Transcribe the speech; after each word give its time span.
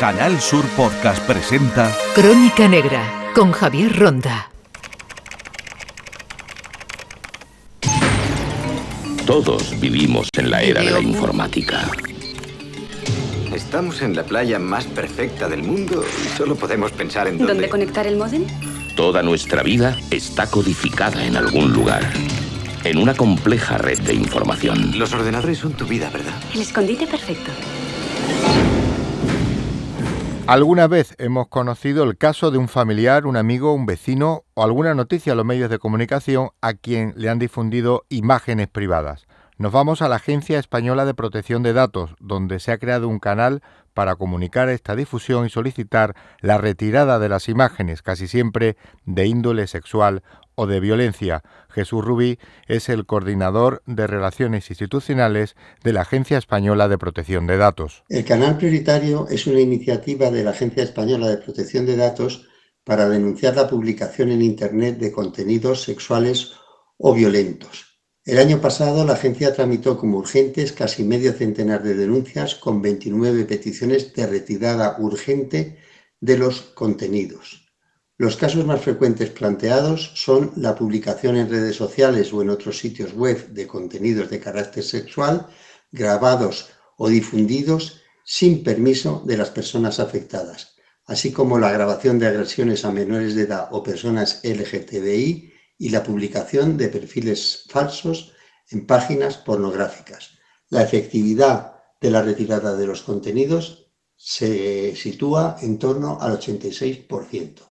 Canal 0.00 0.40
Sur 0.40 0.64
Podcast 0.78 1.22
presenta 1.26 1.94
Crónica 2.14 2.66
Negra 2.66 3.32
con 3.34 3.52
Javier 3.52 3.94
Ronda. 3.98 4.50
Todos 9.26 9.78
vivimos 9.78 10.28
en 10.38 10.50
la 10.50 10.62
era 10.62 10.80
de 10.80 10.90
la 10.90 11.00
informática. 11.00 11.90
Estamos 13.54 14.00
en 14.00 14.16
la 14.16 14.24
playa 14.24 14.58
más 14.58 14.86
perfecta 14.86 15.50
del 15.50 15.64
mundo 15.64 16.02
y 16.24 16.28
solo 16.34 16.56
podemos 16.56 16.92
pensar 16.92 17.28
en 17.28 17.36
dónde... 17.36 17.52
¿Dónde 17.52 17.68
conectar 17.68 18.06
el 18.06 18.16
módem? 18.16 18.46
Toda 18.96 19.22
nuestra 19.22 19.62
vida 19.62 19.98
está 20.10 20.46
codificada 20.46 21.26
en 21.26 21.36
algún 21.36 21.74
lugar, 21.74 22.10
en 22.84 22.96
una 22.96 23.12
compleja 23.12 23.76
red 23.76 24.00
de 24.00 24.14
información. 24.14 24.98
Los 24.98 25.12
ordenadores 25.12 25.58
son 25.58 25.74
tu 25.74 25.84
vida, 25.84 26.08
¿verdad? 26.08 26.32
El 26.54 26.62
escondite 26.62 27.06
perfecto. 27.06 27.50
¿Alguna 30.50 30.88
vez 30.88 31.14
hemos 31.18 31.46
conocido 31.46 32.02
el 32.02 32.18
caso 32.18 32.50
de 32.50 32.58
un 32.58 32.66
familiar, 32.66 33.24
un 33.24 33.36
amigo, 33.36 33.72
un 33.72 33.86
vecino 33.86 34.42
o 34.54 34.64
alguna 34.64 34.94
noticia 34.94 35.30
en 35.30 35.36
los 35.36 35.46
medios 35.46 35.70
de 35.70 35.78
comunicación 35.78 36.48
a 36.60 36.74
quien 36.74 37.14
le 37.14 37.28
han 37.28 37.38
difundido 37.38 38.04
imágenes 38.08 38.66
privadas? 38.66 39.28
Nos 39.58 39.70
vamos 39.70 40.02
a 40.02 40.08
la 40.08 40.16
Agencia 40.16 40.58
Española 40.58 41.04
de 41.04 41.14
Protección 41.14 41.62
de 41.62 41.72
Datos, 41.72 42.16
donde 42.18 42.58
se 42.58 42.72
ha 42.72 42.78
creado 42.78 43.06
un 43.06 43.20
canal 43.20 43.62
para 43.94 44.16
comunicar 44.16 44.68
esta 44.68 44.96
difusión 44.96 45.46
y 45.46 45.50
solicitar 45.50 46.16
la 46.40 46.58
retirada 46.58 47.20
de 47.20 47.28
las 47.28 47.48
imágenes, 47.48 48.02
casi 48.02 48.26
siempre 48.26 48.76
de 49.04 49.26
índole 49.26 49.68
sexual 49.68 50.24
o 50.60 50.66
de 50.66 50.78
violencia. 50.78 51.42
Jesús 51.70 52.04
Rubí 52.04 52.38
es 52.68 52.90
el 52.90 53.06
coordinador 53.06 53.82
de 53.86 54.06
Relaciones 54.06 54.68
Institucionales 54.68 55.56
de 55.82 55.94
la 55.94 56.02
Agencia 56.02 56.36
Española 56.36 56.86
de 56.86 56.98
Protección 56.98 57.46
de 57.46 57.56
Datos. 57.56 58.04
El 58.10 58.26
canal 58.26 58.58
prioritario 58.58 59.26
es 59.30 59.46
una 59.46 59.60
iniciativa 59.60 60.30
de 60.30 60.44
la 60.44 60.50
Agencia 60.50 60.82
Española 60.82 61.28
de 61.28 61.38
Protección 61.38 61.86
de 61.86 61.96
Datos 61.96 62.46
para 62.84 63.08
denunciar 63.08 63.56
la 63.56 63.70
publicación 63.70 64.32
en 64.32 64.42
Internet 64.42 64.98
de 64.98 65.12
contenidos 65.12 65.82
sexuales 65.82 66.52
o 66.98 67.14
violentos. 67.14 67.98
El 68.26 68.38
año 68.38 68.60
pasado 68.60 69.06
la 69.06 69.14
agencia 69.14 69.54
tramitó 69.54 69.96
como 69.96 70.18
urgentes 70.18 70.72
casi 70.72 71.04
medio 71.04 71.32
centenar 71.32 71.82
de 71.82 71.94
denuncias 71.94 72.54
con 72.54 72.82
29 72.82 73.46
peticiones 73.46 74.12
de 74.12 74.26
retirada 74.26 74.96
urgente 74.98 75.78
de 76.20 76.36
los 76.36 76.60
contenidos. 76.60 77.69
Los 78.20 78.36
casos 78.36 78.66
más 78.66 78.82
frecuentes 78.82 79.30
planteados 79.30 80.12
son 80.14 80.52
la 80.56 80.74
publicación 80.74 81.36
en 81.36 81.48
redes 81.48 81.76
sociales 81.76 82.34
o 82.34 82.42
en 82.42 82.50
otros 82.50 82.76
sitios 82.76 83.14
web 83.14 83.48
de 83.48 83.66
contenidos 83.66 84.28
de 84.28 84.38
carácter 84.38 84.84
sexual 84.84 85.46
grabados 85.90 86.68
o 86.98 87.08
difundidos 87.08 88.02
sin 88.22 88.62
permiso 88.62 89.22
de 89.24 89.38
las 89.38 89.48
personas 89.48 90.00
afectadas, 90.00 90.74
así 91.06 91.32
como 91.32 91.58
la 91.58 91.72
grabación 91.72 92.18
de 92.18 92.26
agresiones 92.26 92.84
a 92.84 92.92
menores 92.92 93.34
de 93.34 93.44
edad 93.44 93.68
o 93.70 93.82
personas 93.82 94.42
LGTBI 94.44 95.54
y 95.78 95.88
la 95.88 96.02
publicación 96.02 96.76
de 96.76 96.88
perfiles 96.88 97.64
falsos 97.70 98.34
en 98.68 98.86
páginas 98.86 99.38
pornográficas. 99.38 100.32
La 100.68 100.82
efectividad 100.82 101.72
de 101.98 102.10
la 102.10 102.20
retirada 102.20 102.76
de 102.76 102.86
los 102.86 103.00
contenidos 103.00 103.90
se 104.14 104.94
sitúa 104.94 105.56
en 105.62 105.78
torno 105.78 106.18
al 106.20 106.38
86%. 106.38 107.70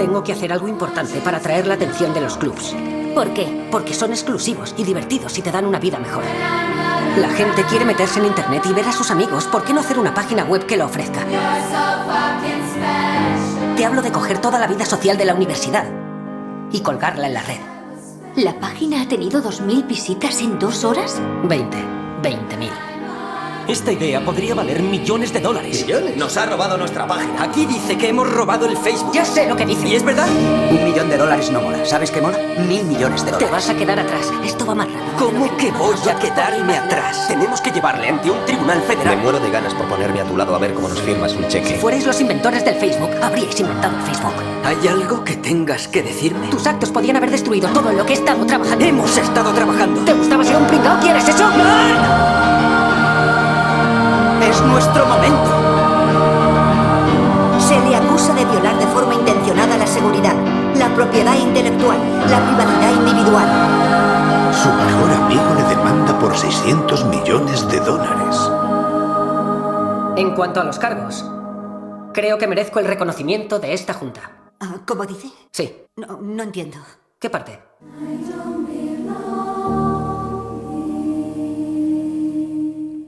Tengo 0.00 0.24
que 0.24 0.32
hacer 0.32 0.50
algo 0.50 0.66
importante 0.66 1.20
para 1.20 1.36
atraer 1.36 1.66
la 1.66 1.74
atención 1.74 2.14
de 2.14 2.22
los 2.22 2.38
clubs. 2.38 2.74
¿Por 3.14 3.34
qué? 3.34 3.68
Porque 3.70 3.92
son 3.92 4.12
exclusivos 4.12 4.74
y 4.78 4.84
divertidos 4.84 5.36
y 5.36 5.42
te 5.42 5.52
dan 5.52 5.66
una 5.66 5.78
vida 5.78 5.98
mejor. 5.98 6.24
La 7.18 7.28
gente 7.28 7.64
quiere 7.64 7.84
meterse 7.84 8.18
en 8.18 8.24
internet 8.24 8.64
y 8.64 8.72
ver 8.72 8.86
a 8.86 8.92
sus 8.92 9.10
amigos. 9.10 9.46
¿Por 9.48 9.62
qué 9.62 9.74
no 9.74 9.80
hacer 9.80 9.98
una 9.98 10.14
página 10.14 10.44
web 10.44 10.64
que 10.64 10.78
lo 10.78 10.86
ofrezca? 10.86 11.20
Te 13.76 13.84
hablo 13.84 14.00
de 14.00 14.10
coger 14.10 14.38
toda 14.38 14.58
la 14.58 14.68
vida 14.68 14.86
social 14.86 15.18
de 15.18 15.26
la 15.26 15.34
universidad 15.34 15.84
y 16.72 16.80
colgarla 16.80 17.26
en 17.26 17.34
la 17.34 17.42
red. 17.42 17.60
¿La 18.36 18.58
página 18.58 19.02
ha 19.02 19.06
tenido 19.06 19.42
2.000 19.42 19.86
visitas 19.86 20.40
en 20.40 20.58
dos 20.58 20.82
horas? 20.82 21.20
20. 21.44 21.76
20.000. 22.22 22.89
Esta 23.70 23.92
idea 23.92 24.20
podría 24.24 24.52
valer 24.56 24.82
millones 24.82 25.32
de 25.32 25.38
dólares. 25.38 25.82
¿Millones? 25.86 26.16
Nos 26.16 26.36
ha 26.36 26.44
robado 26.46 26.76
nuestra 26.76 27.06
página. 27.06 27.40
Aquí 27.44 27.66
dice 27.66 27.96
que 27.96 28.08
hemos 28.08 28.28
robado 28.28 28.66
el 28.66 28.76
Facebook. 28.76 29.12
Ya 29.14 29.24
sé 29.24 29.48
lo 29.48 29.54
que 29.54 29.64
dice. 29.64 29.86
¿Y 29.86 29.94
es 29.94 30.02
verdad? 30.02 30.26
Un 30.72 30.82
millón 30.84 31.08
de 31.08 31.16
dólares 31.16 31.52
no 31.52 31.60
mola. 31.60 31.84
¿Sabes 31.86 32.10
qué 32.10 32.20
mola? 32.20 32.36
Mil 32.66 32.82
millones 32.84 33.24
de 33.24 33.30
Te 33.30 33.44
dólares. 33.44 33.52
vas 33.52 33.68
a 33.70 33.74
quedar 33.76 34.00
atrás. 34.00 34.32
Esto 34.44 34.66
va 34.66 34.74
más 34.74 34.88
rápido. 34.88 35.04
¿Cómo 35.18 35.56
que 35.56 35.70
voy 35.70 35.94
a 36.10 36.18
quedarme 36.18 36.76
atrás? 36.78 37.28
Tenemos 37.28 37.60
que 37.60 37.70
llevarle 37.70 38.08
ante 38.08 38.28
un 38.28 38.44
tribunal 38.44 38.78
Me 38.78 38.84
federal. 38.96 39.18
muero 39.18 39.38
de 39.38 39.50
ganas 39.52 39.72
por 39.74 39.86
ponerme 39.86 40.20
a 40.20 40.24
tu 40.24 40.36
lado 40.36 40.52
a 40.56 40.58
ver 40.58 40.74
cómo 40.74 40.88
nos 40.88 41.00
firmas 41.00 41.32
un 41.34 41.44
Si 41.44 41.48
cheque. 41.50 41.78
fuerais 41.78 42.04
los 42.04 42.20
inventores 42.20 42.64
del 42.64 42.74
Facebook, 42.74 43.10
habríais 43.22 43.60
inventado 43.60 43.96
el 43.96 44.02
Facebook. 44.02 44.34
¿Hay 44.64 44.88
algo 44.88 45.22
que 45.22 45.36
tengas 45.36 45.86
que 45.86 46.02
decirme? 46.02 46.48
Tus 46.48 46.66
actos 46.66 46.90
podían 46.90 47.16
haber 47.16 47.30
destruido 47.30 47.68
todo 47.68 47.90
en 47.90 47.98
lo 47.98 48.04
que 48.04 48.14
he 48.14 48.16
estado 48.16 48.44
trabajando. 48.46 48.84
Hemos 48.84 49.16
estado 49.16 49.52
trabajando. 49.52 50.00
¿Te 50.04 50.12
gustaba 50.12 50.42
ser 50.44 50.56
un 50.56 50.66
pringao? 50.66 50.98
¿Quieres 51.00 51.28
eso? 51.28 51.44
Es 54.50 54.60
nuestro 54.62 55.06
momento. 55.06 55.50
Se 57.60 57.78
le 57.78 57.94
acusa 57.94 58.34
de 58.34 58.44
violar 58.44 58.76
de 58.80 58.86
forma 58.88 59.14
intencionada 59.14 59.78
la 59.78 59.86
seguridad, 59.86 60.34
la 60.74 60.92
propiedad 60.92 61.36
intelectual, 61.36 61.98
la 62.28 62.44
privacidad 62.44 62.92
individual. 62.96 64.52
Su 64.52 64.68
mejor 64.72 65.10
amigo 65.12 65.54
le 65.54 65.62
demanda 65.62 66.18
por 66.18 66.36
600 66.36 67.04
millones 67.04 67.68
de 67.68 67.78
dólares. 67.78 68.50
En 70.16 70.34
cuanto 70.34 70.60
a 70.60 70.64
los 70.64 70.80
cargos, 70.80 71.24
creo 72.12 72.36
que 72.36 72.48
merezco 72.48 72.80
el 72.80 72.86
reconocimiento 72.86 73.60
de 73.60 73.72
esta 73.72 73.94
junta. 73.94 74.32
Ah, 74.58 74.78
¿Cómo 74.84 75.06
dice? 75.06 75.28
Sí. 75.52 75.86
No, 75.94 76.18
no 76.20 76.42
entiendo. 76.42 76.78
¿Qué 77.20 77.30
parte? 77.30 77.60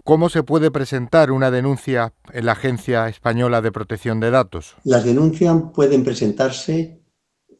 ¿Cómo 0.04 0.28
se 0.28 0.42
puede 0.42 0.72
presentar 0.72 1.30
una 1.30 1.52
denuncia 1.52 2.12
en 2.32 2.46
la 2.46 2.52
Agencia 2.52 3.08
Española 3.08 3.62
de 3.62 3.70
Protección 3.70 4.18
de 4.18 4.32
Datos? 4.32 4.74
Las 4.82 5.04
denuncias 5.04 5.56
pueden 5.72 6.02
presentarse 6.02 7.00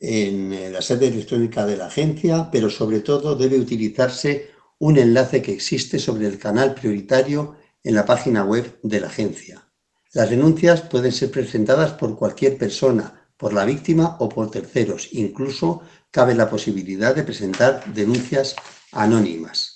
en 0.00 0.52
eh, 0.52 0.68
la 0.68 0.82
sede 0.82 1.06
electrónica 1.06 1.64
de 1.64 1.76
la 1.76 1.86
agencia, 1.86 2.48
pero 2.50 2.68
sobre 2.68 2.98
todo 2.98 3.36
debe 3.36 3.60
utilizarse 3.60 4.50
un 4.80 4.98
enlace 4.98 5.40
que 5.40 5.52
existe 5.52 6.00
sobre 6.00 6.26
el 6.26 6.40
canal 6.40 6.74
prioritario 6.74 7.54
en 7.84 7.94
la 7.94 8.04
página 8.04 8.44
web 8.44 8.76
de 8.82 8.98
la 8.98 9.06
agencia. 9.06 9.68
Las 10.12 10.28
denuncias 10.28 10.80
pueden 10.80 11.12
ser 11.12 11.30
presentadas 11.30 11.92
por 11.92 12.16
cualquier 12.16 12.58
persona, 12.58 13.28
por 13.36 13.52
la 13.52 13.64
víctima 13.64 14.16
o 14.18 14.28
por 14.28 14.50
terceros. 14.50 15.10
Incluso 15.12 15.82
cabe 16.10 16.34
la 16.34 16.50
posibilidad 16.50 17.14
de 17.14 17.22
presentar 17.22 17.84
denuncias 17.94 18.56
anónimas. 18.90 19.71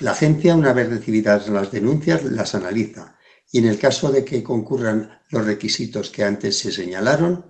La 0.00 0.12
agencia, 0.12 0.54
una 0.54 0.72
vez 0.72 0.88
recibidas 0.88 1.48
las 1.48 1.72
denuncias, 1.72 2.22
las 2.24 2.54
analiza 2.54 3.16
y 3.50 3.58
en 3.58 3.66
el 3.66 3.78
caso 3.78 4.12
de 4.12 4.24
que 4.24 4.42
concurran 4.42 5.20
los 5.30 5.44
requisitos 5.44 6.10
que 6.10 6.22
antes 6.22 6.58
se 6.58 6.70
señalaron, 6.70 7.46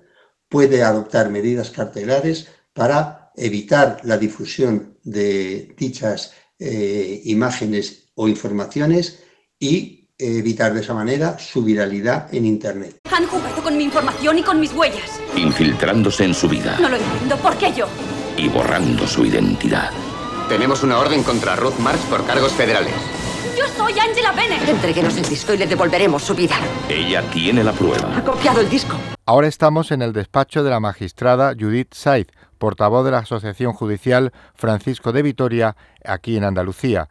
puede 0.48 0.82
adoptar 0.82 1.28
medidas 1.28 1.70
cartelares 1.70 2.48
para 2.72 3.32
evitar 3.36 4.00
la 4.04 4.16
difusión 4.16 4.98
de 5.04 5.74
dichas 5.76 6.32
eh, 6.58 7.20
imágenes 7.24 8.10
o 8.14 8.28
informaciones 8.28 9.22
y 9.58 10.08
evitar 10.16 10.72
de 10.74 10.80
esa 10.80 10.94
manera 10.94 11.38
su 11.38 11.62
viralidad 11.62 12.34
en 12.34 12.46
Internet. 12.46 12.98
Han 13.12 13.26
jugado 13.26 13.62
con 13.62 13.76
mi 13.76 13.84
información 13.84 14.38
y 14.38 14.42
con 14.42 14.58
mis 14.58 14.72
huellas. 14.72 15.20
Infiltrándose 15.36 16.24
en 16.24 16.34
su 16.34 16.48
vida 16.48 16.76
No 16.80 16.88
lo 16.88 16.96
entiendo. 16.96 17.36
¿Por 17.36 17.56
qué 17.58 17.72
yo? 17.72 17.86
y 18.38 18.48
borrando 18.48 19.06
su 19.06 19.26
identidad. 19.26 19.90
Tenemos 20.48 20.82
una 20.82 20.98
orden 20.98 21.22
contra 21.22 21.56
Ruth 21.56 21.78
Marx 21.78 22.00
por 22.06 22.24
cargos 22.24 22.52
federales. 22.52 22.94
Yo 23.54 23.66
soy 23.76 23.98
Angela 23.98 24.32
Bennett. 24.32 24.66
Entréguenos 24.66 25.14
el 25.18 25.24
disco 25.28 25.52
y 25.52 25.58
le 25.58 25.66
devolveremos 25.66 26.22
su 26.22 26.34
vida. 26.34 26.56
Ella 26.88 27.22
tiene 27.30 27.62
la 27.62 27.72
prueba. 27.72 28.16
Ha 28.16 28.24
copiado 28.24 28.62
el 28.62 28.68
disco. 28.70 28.96
Ahora 29.26 29.46
estamos 29.46 29.90
en 29.90 30.00
el 30.00 30.14
despacho 30.14 30.64
de 30.64 30.70
la 30.70 30.80
magistrada 30.80 31.52
Judith 31.58 31.92
Said, 31.92 32.28
portavoz 32.56 33.04
de 33.04 33.10
la 33.10 33.18
Asociación 33.18 33.74
Judicial 33.74 34.32
Francisco 34.54 35.12
de 35.12 35.20
Vitoria, 35.20 35.76
aquí 36.02 36.38
en 36.38 36.44
Andalucía. 36.44 37.10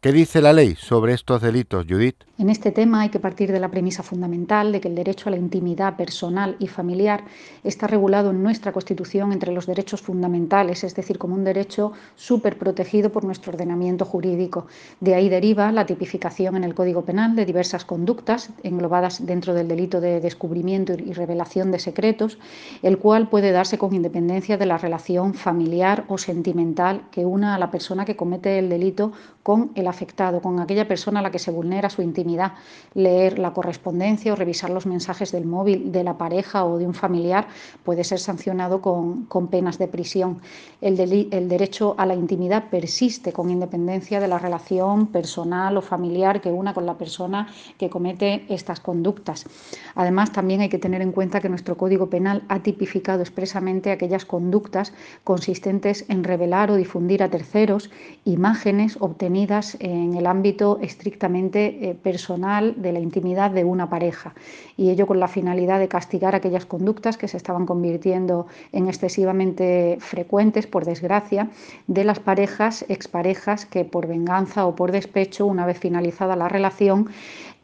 ¿Qué 0.00 0.12
dice 0.12 0.42
la 0.42 0.52
ley 0.52 0.74
sobre 0.76 1.14
estos 1.14 1.40
delitos, 1.40 1.86
Judith? 1.88 2.16
En 2.38 2.50
este 2.50 2.70
tema 2.70 3.00
hay 3.00 3.08
que 3.08 3.18
partir 3.18 3.50
de 3.50 3.58
la 3.58 3.70
premisa 3.70 4.02
fundamental 4.02 4.70
de 4.70 4.78
que 4.78 4.88
el 4.88 4.94
derecho 4.94 5.28
a 5.28 5.30
la 5.30 5.38
intimidad 5.38 5.96
personal 5.96 6.54
y 6.58 6.66
familiar 6.66 7.24
está 7.64 7.86
regulado 7.86 8.30
en 8.30 8.42
nuestra 8.42 8.72
Constitución 8.72 9.32
entre 9.32 9.52
los 9.52 9.66
derechos 9.66 10.02
fundamentales, 10.02 10.84
es 10.84 10.94
decir, 10.94 11.16
como 11.16 11.34
un 11.34 11.44
derecho 11.44 11.92
súper 12.14 12.58
protegido 12.58 13.10
por 13.10 13.24
nuestro 13.24 13.52
ordenamiento 13.52 14.04
jurídico. 14.04 14.66
De 15.00 15.14
ahí 15.14 15.30
deriva 15.30 15.72
la 15.72 15.86
tipificación 15.86 16.56
en 16.56 16.64
el 16.64 16.74
Código 16.74 17.06
Penal 17.06 17.34
de 17.34 17.46
diversas 17.46 17.86
conductas 17.86 18.50
englobadas 18.62 19.24
dentro 19.24 19.54
del 19.54 19.66
delito 19.66 20.02
de 20.02 20.20
descubrimiento 20.20 20.92
y 20.92 21.14
revelación 21.14 21.72
de 21.72 21.78
secretos, 21.78 22.38
el 22.82 22.98
cual 22.98 23.30
puede 23.30 23.50
darse 23.50 23.78
con 23.78 23.94
independencia 23.94 24.58
de 24.58 24.66
la 24.66 24.76
relación 24.76 25.32
familiar 25.32 26.04
o 26.08 26.18
sentimental 26.18 27.00
que 27.10 27.24
una 27.24 27.54
a 27.54 27.58
la 27.58 27.70
persona 27.70 28.04
que 28.04 28.14
comete 28.14 28.58
el 28.58 28.68
delito 28.68 29.12
con 29.42 29.70
el 29.74 29.85
afectado, 29.88 30.40
con 30.40 30.60
aquella 30.60 30.88
persona 30.88 31.20
a 31.20 31.22
la 31.22 31.30
que 31.30 31.38
se 31.38 31.50
vulnera 31.50 31.90
su 31.90 32.02
intimidad. 32.02 32.52
Leer 32.94 33.38
la 33.38 33.52
correspondencia 33.52 34.32
o 34.32 34.36
revisar 34.36 34.70
los 34.70 34.86
mensajes 34.86 35.32
del 35.32 35.46
móvil 35.46 35.92
de 35.92 36.04
la 36.04 36.18
pareja 36.18 36.64
o 36.64 36.78
de 36.78 36.86
un 36.86 36.94
familiar 36.94 37.48
puede 37.84 38.04
ser 38.04 38.18
sancionado 38.18 38.80
con, 38.80 39.26
penas 39.48 39.78
de 39.78 39.88
prisión. 39.88 40.40
El, 40.80 40.98
el 41.00 41.48
derecho 41.48 41.94
a 41.98 42.06
la 42.06 42.14
intimidad 42.14 42.70
persiste 42.70 43.32
con 43.32 43.50
independencia 43.50 44.20
de 44.20 44.28
la 44.28 44.38
relación 44.38 45.06
personal 45.08 45.76
o 45.76 45.82
familiar 45.82 46.40
que 46.40 46.50
una 46.50 46.74
con 46.74 46.86
la 46.86 46.98
persona 46.98 47.48
que 47.78 47.90
comete 47.90 48.44
estas 48.48 48.80
conductas. 48.80 49.46
Además, 49.94 50.32
también 50.32 50.60
hay 50.60 50.68
que 50.68 50.78
tener 50.78 51.02
en 51.02 51.12
cuenta 51.12 51.40
que 51.40 51.48
nuestro 51.48 51.76
Código 51.76 52.08
Penal 52.08 52.42
ha 52.48 52.60
tipificado 52.60 53.20
expresamente 53.20 53.90
aquellas 53.90 54.24
conductas 54.24 54.92
consistentes 55.24 56.04
en 56.08 56.24
revelar 56.24 56.70
o 56.70 56.76
difundir 56.76 57.22
a 57.22 57.30
terceros 57.30 57.90
imágenes 58.24 58.96
obtenidas 59.00 59.75
en 59.80 60.14
el 60.14 60.26
ámbito 60.26 60.78
estrictamente 60.80 61.90
eh, 61.90 61.94
personal 61.94 62.74
de 62.76 62.92
la 62.92 63.00
intimidad 63.00 63.50
de 63.50 63.64
una 63.64 63.88
pareja. 63.88 64.34
Y 64.76 64.90
ello 64.90 65.06
con 65.06 65.20
la 65.20 65.28
finalidad 65.28 65.78
de 65.78 65.88
castigar 65.88 66.34
aquellas 66.34 66.66
conductas 66.66 67.16
que 67.16 67.28
se 67.28 67.36
estaban 67.36 67.66
convirtiendo 67.66 68.46
en 68.72 68.88
excesivamente 68.88 69.98
frecuentes, 70.00 70.66
por 70.66 70.84
desgracia, 70.84 71.50
de 71.86 72.04
las 72.04 72.20
parejas, 72.20 72.84
exparejas 72.88 73.66
que 73.66 73.84
por 73.84 74.06
venganza 74.06 74.66
o 74.66 74.74
por 74.74 74.92
despecho, 74.92 75.46
una 75.46 75.66
vez 75.66 75.78
finalizada 75.78 76.36
la 76.36 76.48
relación, 76.48 77.08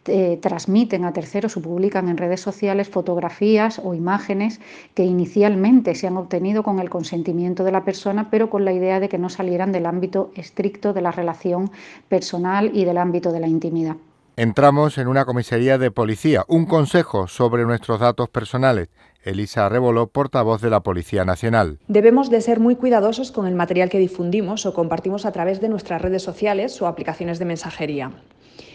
eh, 0.06 0.38
transmiten 0.42 1.04
a 1.04 1.12
terceros 1.12 1.56
o 1.56 1.62
publican 1.62 2.08
en 2.08 2.16
redes 2.16 2.40
sociales 2.40 2.88
fotografías 2.88 3.80
o 3.82 3.94
imágenes 3.94 4.60
que 4.94 5.04
inicialmente 5.04 5.94
se 5.94 6.06
han 6.06 6.16
obtenido 6.16 6.62
con 6.62 6.80
el 6.80 6.90
consentimiento 6.90 7.62
de 7.62 7.72
la 7.72 7.84
persona, 7.84 8.28
pero 8.30 8.50
con 8.50 8.64
la 8.64 8.72
idea 8.72 9.00
de 9.00 9.08
que 9.08 9.18
no 9.18 9.28
salieran 9.28 9.70
del 9.70 9.86
ámbito 9.86 10.32
estricto 10.34 10.92
de 10.92 11.02
la 11.02 11.12
relación 11.12 11.70
personal 12.08 12.70
y 12.74 12.84
del 12.84 12.98
ámbito 12.98 13.32
de 13.32 13.40
la 13.40 13.48
intimidad. 13.48 13.96
Entramos 14.36 14.96
en 14.96 15.08
una 15.08 15.26
comisaría 15.26 15.76
de 15.76 15.90
policía. 15.90 16.44
Un 16.48 16.64
consejo 16.64 17.28
sobre 17.28 17.64
nuestros 17.64 18.00
datos 18.00 18.30
personales. 18.30 18.88
Elisa 19.22 19.68
Reboló, 19.68 20.08
portavoz 20.08 20.62
de 20.62 20.70
la 20.70 20.80
Policía 20.80 21.24
Nacional. 21.24 21.78
Debemos 21.86 22.30
de 22.30 22.40
ser 22.40 22.58
muy 22.58 22.74
cuidadosos 22.74 23.30
con 23.30 23.46
el 23.46 23.54
material 23.54 23.88
que 23.88 23.98
difundimos 23.98 24.66
o 24.66 24.74
compartimos 24.74 25.26
a 25.26 25.32
través 25.32 25.60
de 25.60 25.68
nuestras 25.68 26.02
redes 26.02 26.22
sociales 26.22 26.80
o 26.80 26.86
aplicaciones 26.86 27.38
de 27.38 27.44
mensajería. 27.44 28.10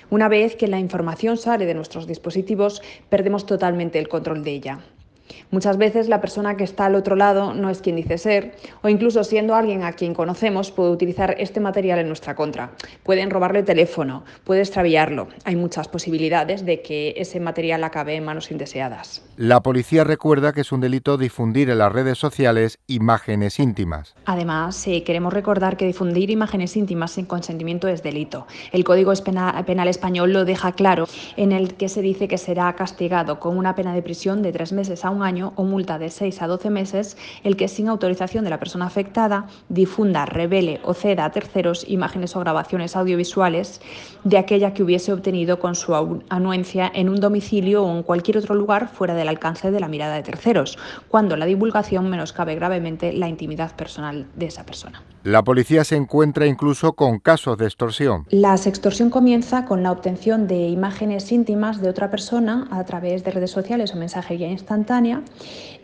Una 0.10 0.30
vez 0.30 0.56
que 0.56 0.68
la 0.68 0.80
información 0.80 1.36
sale 1.36 1.66
de 1.66 1.74
nuestros 1.74 2.08
dispositivos, 2.08 2.82
perdemos 3.10 3.46
totalmente 3.46 4.00
el 4.00 4.08
control 4.08 4.42
de 4.42 4.52
ella. 4.52 4.80
Muchas 5.52 5.78
veces 5.78 6.08
la 6.08 6.22
persona 6.22 6.56
que 6.56 6.64
está 6.64 6.86
al 6.86 6.96
otro 6.96 7.18
lado 7.18 7.54
no 7.54 7.70
es 7.70 7.82
quien 7.82 7.98
dice 7.98 8.18
ser, 8.18 8.54
o 8.82 8.88
incluso 8.88 9.26
siendo 9.26 9.54
alguien 9.54 9.84
a 9.84 9.92
quien 9.92 10.14
conocemos 10.14 10.72
puede 10.72 10.92
utilizar 10.92 11.36
este 11.40 11.60
material 11.60 12.00
en 12.00 12.08
nuestra 12.08 12.36
contra. 12.36 12.72
Pueden 13.04 13.30
robarle 13.30 13.64
teléfono, 13.64 14.24
puede 14.46 14.62
extraviarlo. 14.62 15.28
Hay 15.44 15.58
muchas 15.58 15.90
posibilidades 15.90 16.66
de 16.66 16.82
que 16.82 17.14
ese 17.18 17.42
material 17.42 17.84
acabe 17.84 18.16
en 18.16 18.24
manos 18.24 18.50
indeseadas. 18.50 19.27
La 19.40 19.62
policía 19.62 20.04
recuerda 20.04 20.52
que 20.52 20.62
es 20.62 20.72
un 20.72 20.82
delito 20.82 21.16
difundir 21.16 21.70
en 21.70 21.78
las 21.78 21.92
redes 21.92 22.18
sociales 22.18 22.80
imágenes 22.88 23.60
íntimas. 23.60 24.16
Además, 24.26 24.84
queremos 25.06 25.32
recordar 25.32 25.78
que 25.78 25.86
difundir 25.86 26.32
imágenes 26.32 26.76
íntimas 26.76 27.12
sin 27.12 27.28
consentimiento 27.28 27.88
es 27.88 28.02
delito. 28.02 28.48
El 28.72 28.84
Código 28.84 29.14
Penal 29.14 29.88
Español 29.90 30.34
lo 30.34 30.44
deja 30.44 30.72
claro, 30.72 31.08
en 31.36 31.52
el 31.52 31.76
que 31.76 31.88
se 31.88 32.02
dice 32.02 32.28
que 32.28 32.40
será 32.40 32.74
castigado 32.74 33.40
con 33.40 33.60
una 33.60 33.76
pena 33.76 33.94
de 33.94 34.02
prisión 34.02 34.42
de 34.42 34.52
tres 34.52 34.74
meses 34.74 35.06
a 35.06 35.12
un 35.12 35.22
año 35.22 35.54
o 35.56 35.64
multa 35.66 36.00
de 36.00 36.10
6 36.10 36.42
a 36.42 36.48
12 36.48 36.72
meses 36.72 37.16
el 37.44 37.58
que 37.58 37.68
sin 37.68 37.90
autorización 37.90 38.44
de 38.44 38.50
la 38.50 38.58
persona 38.58 38.88
afectada 38.88 39.46
difunda, 39.70 40.26
revele 40.26 40.82
o 40.84 40.96
ceda 40.96 41.26
a 41.26 41.32
terceros 41.32 41.86
imágenes 41.88 42.36
o 42.36 42.40
grabaciones 42.40 42.96
audiovisuales 42.96 43.82
de 44.24 44.40
aquella 44.40 44.74
que 44.74 44.82
hubiese 44.82 45.14
obtenido 45.14 45.60
con 45.60 45.76
su 45.76 45.94
anuencia 46.30 46.92
en 46.92 47.08
un 47.08 47.20
domicilio 47.20 47.84
o 47.84 47.96
en 47.96 48.02
cualquier 48.02 48.40
otro 48.40 48.56
lugar 48.56 48.88
fuera 48.88 49.14
alcance 49.28 49.72
de 49.72 49.80
la 49.80 49.88
mirada 49.88 50.16
de 50.16 50.24
terceros, 50.24 50.78
cuando 51.08 51.38
la 51.38 51.46
divulgación 51.46 52.10
menoscabe 52.10 52.56
gravemente 52.56 53.14
la 53.14 53.28
intimidad 53.28 53.76
personal 53.76 54.28
de 54.36 54.48
esa 54.48 54.66
persona. 54.66 55.02
La 55.24 55.44
policía 55.44 55.84
se 55.84 55.98
encuentra 55.98 56.46
incluso 56.46 56.94
con 56.94 57.20
casos 57.20 57.58
de 57.58 57.66
extorsión. 57.66 58.26
La 58.30 58.56
extorsión 58.56 59.10
comienza 59.10 59.66
con 59.66 59.84
la 59.84 59.92
obtención 59.92 60.48
de 60.48 60.68
imágenes 60.70 61.32
íntimas 61.32 61.82
de 61.82 61.90
otra 61.90 62.10
persona 62.10 62.68
a 62.72 62.86
través 62.86 63.24
de 63.24 63.32
redes 63.32 63.52
sociales 63.52 63.94
o 63.94 63.98
mensajería 63.98 64.48
instantánea 64.48 65.22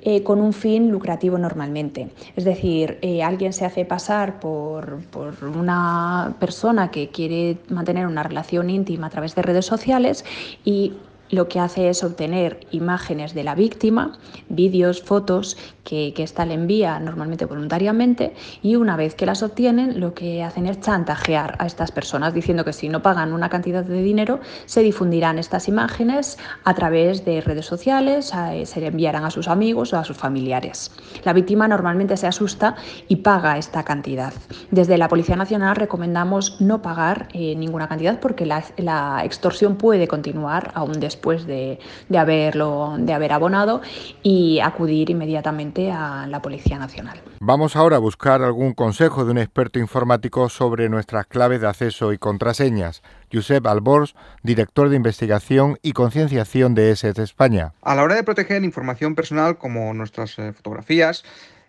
eh, 0.02 0.24
con 0.24 0.40
un 0.40 0.54
fin 0.54 0.92
lucrativo 0.92 1.38
normalmente. 1.38 2.10
Es 2.36 2.46
decir, 2.46 3.00
eh, 3.02 3.24
alguien 3.24 3.54
se 3.54 3.66
hace 3.66 3.86
pasar 3.86 4.40
por, 4.40 5.00
por 5.12 5.34
una 5.44 6.36
persona 6.40 6.92
que 6.92 7.10
quiere 7.10 7.58
mantener 7.70 8.08
una 8.08 8.24
relación 8.24 8.70
íntima 8.70 9.08
a 9.08 9.10
través 9.10 9.36
de 9.36 9.42
redes 9.42 9.66
sociales 9.66 10.26
y 10.64 10.94
lo 11.34 11.48
que 11.48 11.60
hace 11.60 11.90
es 11.90 12.04
obtener 12.04 12.68
imágenes 12.72 13.34
de 13.34 13.44
la 13.44 13.56
víctima, 13.56 14.18
vídeos, 14.50 15.02
fotos 15.02 15.58
que, 15.84 16.14
que 16.14 16.24
ésta 16.24 16.46
le 16.46 16.54
envía 16.54 17.00
normalmente 17.00 17.46
voluntariamente 17.46 18.34
y 18.62 18.76
una 18.76 18.96
vez 18.96 19.16
que 19.16 19.26
las 19.26 19.44
obtienen 19.44 20.00
lo 20.00 20.14
que 20.14 20.44
hacen 20.44 20.68
es 20.68 20.80
chantajear 20.80 21.56
a 21.60 21.66
estas 21.66 21.92
personas 21.92 22.34
diciendo 22.34 22.64
que 22.64 22.74
si 22.74 22.90
no 22.90 23.02
pagan 23.02 23.34
una 23.34 23.50
cantidad 23.50 23.84
de 23.84 24.02
dinero 24.02 24.40
se 24.66 24.82
difundirán 24.82 25.40
estas 25.40 25.68
imágenes 25.68 26.38
a 26.64 26.74
través 26.74 27.26
de 27.26 27.42
redes 27.42 27.66
sociales, 27.66 28.34
se 28.64 28.80
le 28.80 28.88
enviarán 28.88 29.26
a 29.26 29.32
sus 29.32 29.48
amigos 29.48 29.94
o 29.94 29.98
a 29.98 30.04
sus 30.04 30.18
familiares. 30.18 30.92
La 31.24 31.34
víctima 31.34 31.68
normalmente 31.68 32.18
se 32.18 32.28
asusta 32.28 32.76
y 33.08 33.18
paga 33.18 33.58
esta 33.58 33.84
cantidad. 33.84 34.34
Desde 34.72 34.98
la 34.98 35.08
Policía 35.08 35.36
Nacional 35.36 35.76
recomendamos 35.76 36.62
no 36.62 36.82
pagar 36.82 37.28
eh, 37.34 37.56
ninguna 37.56 37.88
cantidad 37.88 38.20
porque 38.20 38.46
la, 38.46 38.64
la 38.78 39.24
extorsión 39.26 39.76
puede 39.76 40.08
continuar 40.08 40.72
aún 40.76 41.00
después 41.00 41.23
después 41.24 41.48
de, 41.48 41.80
haberlo, 42.18 42.96
de 43.00 43.14
haber 43.14 43.32
abonado 43.32 43.82
y 44.24 44.60
acudir 44.60 45.10
inmediatamente 45.10 45.90
a 45.90 46.28
la 46.28 46.42
Policía 46.42 46.78
Nacional. 46.78 47.22
Vamos 47.40 47.78
ahora 47.78 47.96
a 47.96 48.00
buscar 48.00 48.42
algún 48.42 48.74
consejo 48.74 49.24
de 49.24 49.32
un 49.32 49.38
experto 49.38 49.80
informático 49.80 50.50
sobre 50.50 50.90
nuestras 50.90 51.26
claves 51.28 51.62
de 51.62 51.68
acceso 51.68 52.12
y 52.12 52.18
contraseñas. 52.18 53.04
Josep 53.32 53.66
Albors, 53.66 54.16
director 54.44 54.90
de 54.90 54.98
investigación 54.98 55.80
y 55.82 55.94
concienciación 55.94 56.76
de 56.76 56.92
ESET 56.92 57.18
España. 57.20 57.72
A 57.82 57.96
la 57.96 58.04
hora 58.04 58.16
de 58.16 58.24
proteger 58.24 58.62
información 58.66 59.16
personal 59.16 59.58
como 59.58 59.94
nuestras 59.94 60.38
eh, 60.40 60.52
fotografías, 60.52 61.24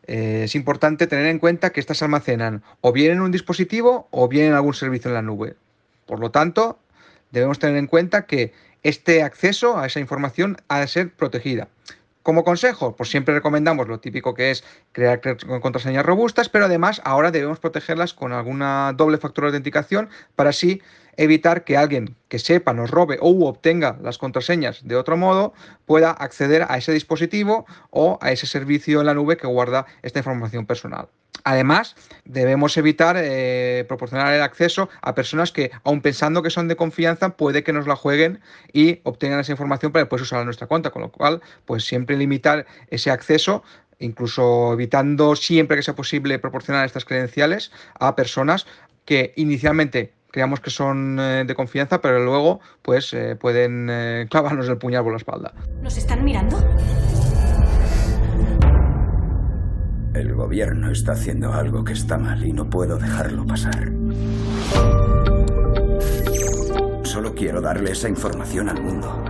eh, 0.08 0.42
es 0.44 0.56
importante 0.56 1.06
tener 1.06 1.26
en 1.26 1.38
cuenta 1.38 1.70
que 1.70 1.78
estas 1.78 1.98
se 1.98 2.04
almacenan 2.04 2.64
o 2.80 2.92
bien 2.92 3.12
en 3.12 3.20
un 3.20 3.30
dispositivo 3.30 4.08
o 4.10 4.26
bien 4.26 4.48
en 4.48 4.54
algún 4.54 4.74
servicio 4.74 5.08
en 5.10 5.14
la 5.14 5.22
nube. 5.22 5.54
Por 6.06 6.18
lo 6.18 6.32
tanto, 6.32 6.80
debemos 7.30 7.60
tener 7.60 7.76
en 7.76 7.86
cuenta 7.86 8.26
que 8.26 8.52
este 8.84 9.22
acceso 9.22 9.76
a 9.78 9.86
esa 9.86 9.98
información 9.98 10.56
ha 10.68 10.80
de 10.80 10.86
ser 10.86 11.12
protegida. 11.12 11.68
Como 12.22 12.42
consejo, 12.42 12.96
pues 12.96 13.10
siempre 13.10 13.34
recomendamos 13.34 13.86
lo 13.86 14.00
típico 14.00 14.32
que 14.32 14.50
es 14.50 14.64
crear 14.92 15.20
contraseñas 15.60 16.06
robustas, 16.06 16.48
pero 16.48 16.64
además 16.64 17.02
ahora 17.04 17.30
debemos 17.30 17.58
protegerlas 17.58 18.14
con 18.14 18.32
alguna 18.32 18.94
doble 18.96 19.18
factor 19.18 19.44
de 19.44 19.48
autenticación 19.48 20.08
para 20.34 20.50
así 20.50 20.80
evitar 21.16 21.64
que 21.64 21.76
alguien 21.76 22.16
que 22.28 22.38
sepa, 22.38 22.72
nos 22.72 22.90
robe 22.90 23.18
o 23.20 23.46
obtenga 23.46 23.98
las 24.02 24.16
contraseñas 24.16 24.80
de 24.84 24.96
otro 24.96 25.16
modo 25.18 25.52
pueda 25.84 26.12
acceder 26.12 26.64
a 26.68 26.78
ese 26.78 26.92
dispositivo 26.92 27.66
o 27.90 28.18
a 28.22 28.32
ese 28.32 28.46
servicio 28.46 29.00
en 29.00 29.06
la 29.06 29.14
nube 29.14 29.36
que 29.36 29.46
guarda 29.46 29.84
esta 30.02 30.20
información 30.20 30.64
personal. 30.64 31.08
Además, 31.44 31.94
debemos 32.24 32.76
evitar 32.78 33.16
eh, 33.18 33.84
proporcionar 33.86 34.32
el 34.32 34.40
acceso 34.40 34.88
a 35.02 35.14
personas 35.14 35.52
que, 35.52 35.70
aun 35.84 36.00
pensando 36.00 36.42
que 36.42 36.48
son 36.48 36.68
de 36.68 36.76
confianza, 36.76 37.36
puede 37.36 37.62
que 37.62 37.74
nos 37.74 37.86
la 37.86 37.96
jueguen 37.96 38.40
y 38.72 39.00
obtengan 39.04 39.40
esa 39.40 39.52
información 39.52 39.92
para 39.92 40.04
después 40.04 40.22
usarla 40.22 40.40
en 40.42 40.46
nuestra 40.46 40.66
cuenta. 40.66 40.90
Con 40.90 41.02
lo 41.02 41.12
cual, 41.12 41.42
pues 41.66 41.84
siempre 41.84 42.16
limitar 42.16 42.66
ese 42.88 43.10
acceso 43.10 43.62
incluso 44.00 44.72
evitando 44.72 45.36
siempre 45.36 45.76
que 45.76 45.82
sea 45.82 45.94
posible 45.94 46.38
proporcionar 46.40 46.84
estas 46.84 47.04
credenciales 47.04 47.70
a 47.98 48.16
personas 48.16 48.66
que 49.04 49.32
inicialmente 49.36 50.12
creamos 50.32 50.58
que 50.58 50.70
son 50.70 51.18
eh, 51.20 51.44
de 51.46 51.54
confianza, 51.54 52.00
pero 52.00 52.22
luego 52.22 52.60
pues 52.82 53.14
eh, 53.14 53.36
pueden 53.36 54.26
clavarnos 54.28 54.68
el 54.68 54.78
puñal 54.78 55.04
por 55.04 55.12
la 55.12 55.18
espalda. 55.18 55.54
¿Nos 55.80 55.96
están 55.96 56.24
mirando? 56.24 56.58
El 60.24 60.34
gobierno 60.34 60.90
está 60.90 61.12
haciendo 61.12 61.52
algo 61.52 61.84
que 61.84 61.92
está 61.92 62.16
mal 62.16 62.42
y 62.46 62.52
no 62.54 62.70
puedo 62.70 62.96
dejarlo 62.96 63.44
pasar. 63.46 63.92
solo 67.02 67.34
quiero 67.34 67.60
darle 67.60 67.92
esa 67.92 68.08
información 68.08 68.70
al 68.70 68.82
mundo. 68.82 69.22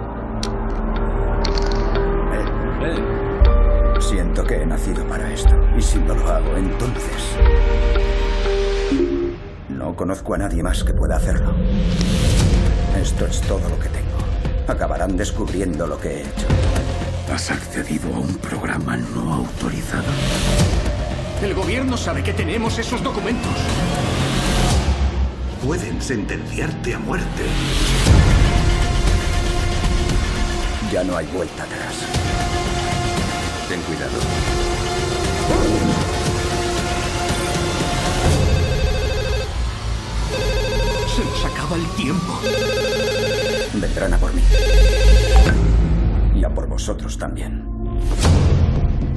Eh. 2.83 4.01
Siento 4.01 4.45
que 4.45 4.63
he 4.63 4.67
nacido 4.67 5.05
para 5.09 5.31
esto. 5.33 5.55
Y 5.77 5.83
si 5.83 5.99
no 5.99 6.15
lo 6.15 6.29
hago, 6.29 6.57
entonces... 6.57 7.37
No 9.69 9.97
conozco 9.97 10.35
a 10.35 10.39
nadie 10.39 10.63
más 10.63 10.85
que 10.85 10.95
pueda 10.95 11.17
hacerlo. 11.17 11.53
Esto 12.99 13.27
es 13.27 13.41
todo 13.43 13.69
lo 13.69 13.79
que 13.81 13.89
tengo. 13.89 14.17
Acabarán 14.69 15.17
descubriendo 15.17 15.89
lo 15.89 15.99
que 15.99 16.09
he 16.09 16.21
hecho. 16.21 16.84
¿Has 17.33 17.51
accedido 17.51 18.15
a 18.15 18.19
un 18.19 18.35
programa 18.37 18.97
no 18.97 19.33
autorizado? 19.35 20.05
El 21.43 21.55
gobierno 21.55 21.97
sabe 21.97 22.23
que 22.23 22.33
tenemos 22.33 22.79
esos 22.79 23.03
documentos. 23.03 23.53
Pueden 25.65 26.01
sentenciarte 26.01 26.95
a 26.95 26.99
muerte. 26.99 27.43
Ya 30.93 31.03
no 31.03 31.17
hay 31.17 31.27
vuelta 31.27 31.65
atrás. 31.65 31.95
Ten 33.69 33.81
cuidado. 33.83 34.13
Se 41.17 41.25
nos 41.25 41.45
acaba 41.45 41.77
el 41.77 41.87
tiempo. 41.97 42.41
Vendrán 43.75 44.15
a 44.15 44.19
por 44.19 44.33
mí. 44.33 44.43
Por 46.53 46.69
vosotros 46.69 47.19
también. 47.19 47.65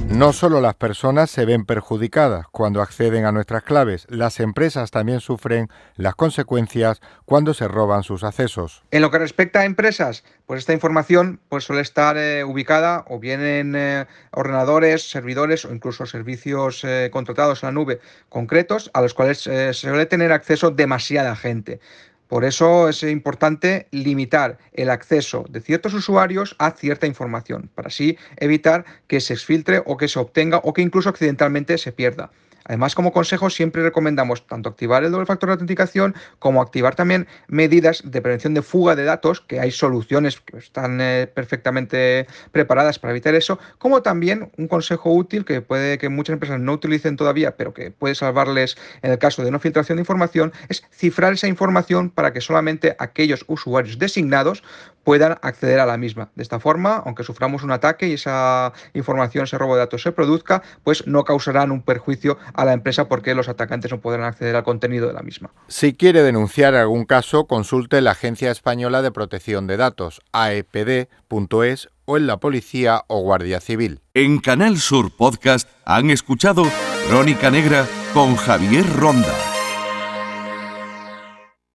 No 0.08 0.32
solo 0.32 0.62
las 0.62 0.74
personas 0.74 1.30
se 1.30 1.44
ven 1.44 1.66
perjudicadas 1.66 2.46
cuando 2.50 2.80
acceden 2.80 3.26
a 3.26 3.32
nuestras 3.32 3.62
claves, 3.62 4.06
las 4.08 4.40
empresas 4.40 4.90
también 4.90 5.20
sufren 5.20 5.68
las 5.96 6.14
consecuencias 6.14 7.02
cuando 7.26 7.52
se 7.52 7.68
roban 7.68 8.02
sus 8.02 8.24
accesos. 8.24 8.82
En 8.90 9.02
lo 9.02 9.10
que 9.10 9.18
respecta 9.18 9.60
a 9.60 9.64
empresas, 9.66 10.24
pues 10.46 10.60
esta 10.60 10.72
información 10.72 11.40
pues 11.50 11.64
suele 11.64 11.82
estar 11.82 12.16
eh, 12.16 12.42
ubicada 12.42 13.04
o 13.08 13.18
bien 13.18 13.42
en 13.42 13.76
eh, 13.76 14.06
ordenadores, 14.32 15.10
servidores 15.10 15.66
o 15.66 15.74
incluso 15.74 16.06
servicios 16.06 16.82
eh, 16.84 17.10
contratados 17.12 17.62
en 17.62 17.66
la 17.66 17.72
nube 17.72 18.00
concretos 18.30 18.90
a 18.94 19.02
los 19.02 19.12
cuales 19.12 19.42
se 19.42 19.74
suele 19.74 20.06
tener 20.06 20.32
acceso 20.32 20.70
demasiada 20.70 21.36
gente. 21.36 21.80
Por 22.28 22.44
eso 22.44 22.88
es 22.88 23.02
importante 23.02 23.88
limitar 23.90 24.58
el 24.74 24.90
acceso 24.90 25.46
de 25.48 25.60
ciertos 25.62 25.94
usuarios 25.94 26.54
a 26.58 26.72
cierta 26.72 27.06
información, 27.06 27.70
para 27.74 27.88
así 27.88 28.18
evitar 28.36 28.84
que 29.06 29.20
se 29.20 29.32
exfiltre 29.32 29.82
o 29.86 29.96
que 29.96 30.08
se 30.08 30.18
obtenga 30.18 30.58
o 30.58 30.74
que 30.74 30.82
incluso 30.82 31.08
accidentalmente 31.08 31.78
se 31.78 31.90
pierda. 31.90 32.30
Además, 32.68 32.94
como 32.94 33.12
consejo, 33.12 33.50
siempre 33.50 33.82
recomendamos 33.82 34.46
tanto 34.46 34.68
activar 34.68 35.02
el 35.02 35.10
doble 35.10 35.26
factor 35.26 35.48
de 35.48 35.54
autenticación 35.54 36.14
como 36.38 36.62
activar 36.62 36.94
también 36.94 37.26
medidas 37.48 38.02
de 38.04 38.22
prevención 38.22 38.54
de 38.54 38.62
fuga 38.62 38.94
de 38.94 39.04
datos, 39.04 39.40
que 39.40 39.58
hay 39.58 39.70
soluciones 39.70 40.40
que 40.40 40.58
están 40.58 41.00
eh, 41.00 41.30
perfectamente 41.34 42.26
preparadas 42.52 42.98
para 42.98 43.12
evitar 43.12 43.34
eso, 43.34 43.58
como 43.78 44.02
también 44.02 44.50
un 44.56 44.68
consejo 44.68 45.12
útil 45.12 45.44
que 45.44 45.60
puede 45.62 45.98
que 45.98 46.08
muchas 46.08 46.34
empresas 46.34 46.60
no 46.60 46.74
utilicen 46.74 47.16
todavía, 47.16 47.56
pero 47.56 47.74
que 47.74 47.90
puede 47.90 48.14
salvarles 48.14 48.76
en 49.02 49.10
el 49.10 49.18
caso 49.18 49.42
de 49.42 49.50
no 49.50 49.58
filtración 49.58 49.96
de 49.96 50.02
información, 50.02 50.52
es 50.68 50.84
cifrar 50.92 51.32
esa 51.32 51.48
información 51.48 52.10
para 52.10 52.32
que 52.32 52.40
solamente 52.40 52.94
aquellos 52.98 53.44
usuarios 53.48 53.98
designados 53.98 54.62
puedan 55.08 55.38
acceder 55.40 55.80
a 55.80 55.86
la 55.86 55.96
misma. 55.96 56.30
De 56.34 56.42
esta 56.42 56.60
forma, 56.60 57.02
aunque 57.06 57.24
suframos 57.24 57.62
un 57.62 57.70
ataque 57.70 58.08
y 58.08 58.12
esa 58.12 58.74
información, 58.92 59.44
ese 59.44 59.56
robo 59.56 59.74
de 59.74 59.80
datos 59.80 60.02
se 60.02 60.12
produzca, 60.12 60.62
pues 60.84 61.06
no 61.06 61.24
causarán 61.24 61.72
un 61.72 61.80
perjuicio 61.80 62.36
a 62.58 62.64
la 62.64 62.72
empresa 62.72 63.08
porque 63.08 63.36
los 63.36 63.48
atacantes 63.48 63.92
no 63.92 64.00
podrán 64.00 64.24
acceder 64.24 64.56
al 64.56 64.64
contenido 64.64 65.06
de 65.06 65.12
la 65.12 65.22
misma. 65.22 65.52
Si 65.68 65.94
quiere 65.94 66.24
denunciar 66.24 66.74
algún 66.74 67.04
caso, 67.04 67.46
consulte 67.46 68.00
la 68.00 68.10
Agencia 68.10 68.50
Española 68.50 69.00
de 69.00 69.12
Protección 69.12 69.68
de 69.68 69.76
Datos, 69.76 70.20
aepd.es, 70.32 71.88
o 72.04 72.16
en 72.16 72.26
la 72.26 72.38
Policía 72.38 73.04
o 73.06 73.20
Guardia 73.20 73.60
Civil. 73.60 74.00
En 74.12 74.40
Canal 74.40 74.78
Sur 74.78 75.12
Podcast 75.16 75.68
han 75.84 76.10
escuchado 76.10 76.64
Crónica 77.08 77.48
Negra 77.52 77.86
con 78.12 78.34
Javier 78.34 78.84
Ronda. 78.96 79.57